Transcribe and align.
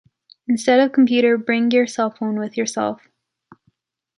Instead 0.47 0.79
of 0.79 0.93
computer 0.93 1.37
bring 1.37 1.69
your 1.69 1.85
cellphone 1.85 2.39
with 2.39 2.57
yourself. 2.57 3.07